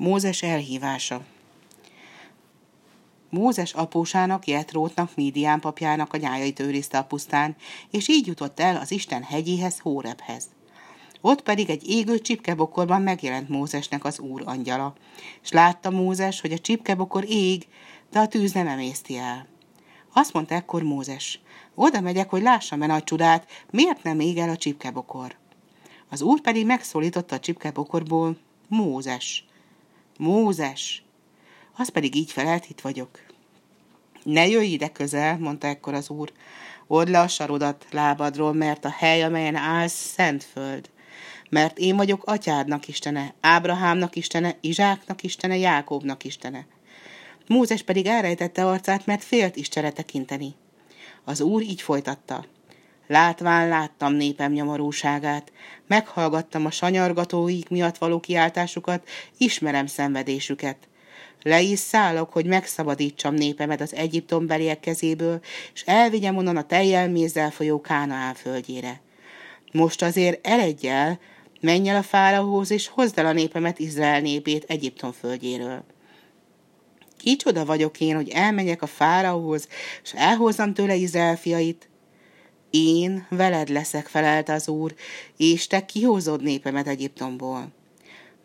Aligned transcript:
Mózes 0.00 0.42
elhívása 0.42 1.24
Mózes 3.30 3.72
apósának, 3.72 4.46
Jetrótnak, 4.46 5.10
Mídián 5.14 5.60
papjának 5.60 6.12
a 6.12 6.16
nyájait 6.16 6.60
őrizte 6.60 6.98
a 6.98 7.04
pusztán, 7.04 7.56
és 7.90 8.08
így 8.08 8.26
jutott 8.26 8.60
el 8.60 8.76
az 8.76 8.90
Isten 8.90 9.22
hegyéhez, 9.22 9.78
Hórebhez. 9.78 10.44
Ott 11.20 11.42
pedig 11.42 11.70
egy 11.70 11.88
égő 11.88 12.18
csipkebokorban 12.18 13.02
megjelent 13.02 13.48
Mózesnek 13.48 14.04
az 14.04 14.18
úr 14.18 14.42
angyala, 14.44 14.94
és 15.42 15.50
látta 15.50 15.90
Mózes, 15.90 16.40
hogy 16.40 16.52
a 16.52 16.58
csipkebokor 16.58 17.24
ég, 17.28 17.66
de 18.10 18.18
a 18.18 18.28
tűz 18.28 18.52
nem 18.52 18.66
emészti 18.66 19.16
el. 19.16 19.46
Azt 20.12 20.32
mondta 20.32 20.54
ekkor 20.54 20.82
Mózes, 20.82 21.40
oda 21.74 22.00
megyek, 22.00 22.30
hogy 22.30 22.42
lássam-e 22.42 22.86
nagy 22.86 23.04
csodát, 23.04 23.66
miért 23.70 24.02
nem 24.02 24.20
ég 24.20 24.38
el 24.38 24.48
a 24.48 24.56
csipkebokor. 24.56 25.36
Az 26.10 26.22
úr 26.22 26.40
pedig 26.40 26.66
megszólította 26.66 27.34
a 27.34 27.40
csipkebokorból, 27.40 28.36
Mózes. 28.68 29.44
Mózes! 30.20 31.02
Az 31.76 31.88
pedig 31.88 32.14
így 32.14 32.32
felelt, 32.32 32.66
itt 32.68 32.80
vagyok. 32.80 33.20
Ne 34.22 34.46
jöjj 34.46 34.66
ide 34.66 34.88
közel, 34.88 35.38
mondta 35.38 35.66
ekkor 35.66 35.94
az 35.94 36.10
úr. 36.10 36.32
Odd 36.86 37.10
le 37.10 37.20
a 37.20 37.28
sarodat 37.28 37.86
lábadról, 37.90 38.52
mert 38.52 38.84
a 38.84 38.90
hely, 38.90 39.22
amelyen 39.22 39.54
állsz, 39.54 40.12
szent 40.14 40.44
föld. 40.44 40.90
Mert 41.50 41.78
én 41.78 41.96
vagyok 41.96 42.22
atyádnak 42.24 42.88
istene, 42.88 43.34
Ábrahámnak 43.40 44.16
istene, 44.16 44.56
Izsáknak 44.60 45.22
istene, 45.22 45.56
Jákóbnak 45.56 46.24
istene. 46.24 46.66
Mózes 47.46 47.82
pedig 47.82 48.06
elrejtette 48.06 48.66
arcát, 48.66 49.06
mert 49.06 49.24
félt 49.24 49.56
Istenre 49.56 49.90
tekinteni. 49.90 50.54
Az 51.24 51.40
úr 51.40 51.62
így 51.62 51.82
folytatta. 51.82 52.44
Látván 53.10 53.68
láttam 53.68 54.12
népem 54.12 54.52
nyomorúságát, 54.52 55.52
meghallgattam 55.86 56.66
a 56.66 56.70
sanyargatóik 56.70 57.68
miatt 57.68 57.98
való 57.98 58.20
kiáltásukat, 58.20 59.08
ismerem 59.38 59.86
szenvedésüket. 59.86 60.76
Le 61.42 61.60
is 61.60 61.78
szállok, 61.78 62.32
hogy 62.32 62.46
megszabadítsam 62.46 63.34
népemet 63.34 63.80
az 63.80 63.94
egyiptombeliek 63.94 64.80
kezéből, 64.80 65.40
és 65.74 65.82
elvigyem 65.86 66.36
onnan 66.36 66.56
a 66.56 66.66
tejjel 66.66 67.08
mézzel 67.08 67.50
folyó 67.50 67.80
Kánaán 67.80 68.34
földjére. 68.34 69.00
Most 69.72 70.02
azért 70.02 70.46
eledj 70.46 70.88
el, 70.88 71.18
menj 71.60 71.88
el 71.88 71.96
a 71.96 72.02
fáraóhoz, 72.02 72.70
és 72.70 72.88
hozd 72.88 73.18
el 73.18 73.26
a 73.26 73.32
népemet 73.32 73.78
Izrael 73.78 74.20
népét 74.20 74.64
Egyiptom 74.68 75.12
földjéről. 75.12 75.84
Kicsoda 77.16 77.64
vagyok 77.64 78.00
én, 78.00 78.14
hogy 78.14 78.28
elmenjek 78.28 78.82
a 78.82 78.86
fáraóhoz, 78.86 79.68
és 80.02 80.12
elhozzam 80.12 80.74
tőle 80.74 80.94
Izrael 80.94 81.36
fiait? 81.36 81.89
Én 82.70 83.26
veled 83.28 83.68
leszek, 83.68 84.06
felelte 84.06 84.52
az 84.52 84.68
úr, 84.68 84.94
és 85.36 85.66
te 85.66 85.84
kihozod 85.84 86.42
népemet 86.42 86.86
Egyiptomból. 86.86 87.68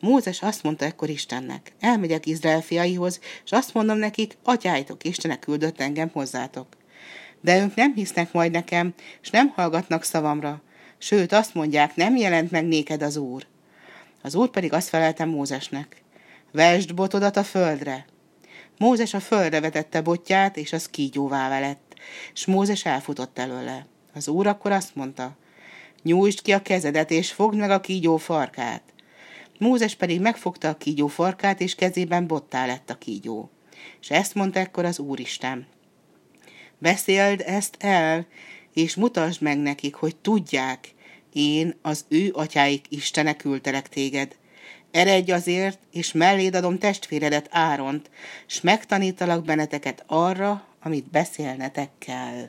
Mózes 0.00 0.42
azt 0.42 0.62
mondta 0.62 0.84
ekkor 0.84 1.08
Istennek, 1.08 1.72
elmegyek 1.80 2.26
Izrael 2.26 2.60
fiaihoz, 2.60 3.20
és 3.44 3.52
azt 3.52 3.74
mondom 3.74 3.96
nekik, 3.96 4.36
atyájtok, 4.42 5.04
Istenek 5.04 5.38
küldött 5.38 5.80
engem 5.80 6.10
hozzátok. 6.12 6.66
De 7.40 7.62
ők 7.62 7.74
nem 7.74 7.94
hisznek 7.94 8.32
majd 8.32 8.52
nekem, 8.52 8.94
és 9.22 9.30
nem 9.30 9.48
hallgatnak 9.48 10.02
szavamra. 10.02 10.62
Sőt, 10.98 11.32
azt 11.32 11.54
mondják, 11.54 11.96
nem 11.96 12.16
jelent 12.16 12.50
meg 12.50 12.64
néked 12.64 13.02
az 13.02 13.16
Úr. 13.16 13.46
Az 14.22 14.34
Úr 14.34 14.50
pedig 14.50 14.72
azt 14.72 14.88
felelte 14.88 15.24
Mózesnek, 15.24 16.02
vesd 16.52 16.94
botodat 16.94 17.36
a 17.36 17.44
földre. 17.44 18.06
Mózes 18.78 19.14
a 19.14 19.20
földre 19.20 19.60
vetette 19.60 20.00
botját, 20.00 20.56
és 20.56 20.72
az 20.72 20.88
kígyóvá 20.88 21.60
lett, 21.60 21.94
és 22.32 22.46
Mózes 22.46 22.84
elfutott 22.84 23.38
előle. 23.38 23.86
Az 24.14 24.28
úr 24.28 24.46
akkor 24.46 24.72
azt 24.72 24.94
mondta, 24.94 25.36
nyújtsd 26.02 26.42
ki 26.42 26.52
a 26.52 26.62
kezedet, 26.62 27.10
és 27.10 27.32
fogd 27.32 27.56
meg 27.56 27.70
a 27.70 27.80
kígyó 27.80 28.16
farkát. 28.16 28.82
Mózes 29.58 29.94
pedig 29.94 30.20
megfogta 30.20 30.68
a 30.68 30.76
kígyó 30.76 31.06
farkát, 31.06 31.60
és 31.60 31.74
kezében 31.74 32.26
bottá 32.26 32.66
lett 32.66 32.90
a 32.90 32.98
kígyó. 32.98 33.50
És 34.00 34.10
ezt 34.10 34.34
mondta 34.34 34.58
ekkor 34.58 34.84
az 34.84 34.98
Úristen. 34.98 35.66
Beszéld 36.78 37.42
ezt 37.46 37.76
el, 37.78 38.26
és 38.72 38.94
mutasd 38.94 39.42
meg 39.42 39.58
nekik, 39.58 39.94
hogy 39.94 40.16
tudják, 40.16 40.94
én, 41.32 41.74
az 41.82 42.04
ő 42.08 42.30
atyáik 42.32 42.86
Istene 42.88 43.36
küldtelek 43.36 43.88
téged. 43.88 44.36
Eredj 44.90 45.32
azért, 45.32 45.78
és 45.92 46.12
melléd 46.12 46.54
adom 46.54 46.78
testvéredet 46.78 47.48
Áront, 47.50 48.10
s 48.46 48.60
megtanítalak 48.60 49.44
benneteket 49.44 50.04
arra, 50.06 50.66
amit 50.82 51.10
beszélnetek 51.10 51.90
kell. 51.98 52.48